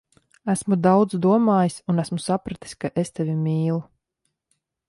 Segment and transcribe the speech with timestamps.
[0.53, 3.81] Esmu daudz domājis, un esmu sapratis, ka es tevi mīlu.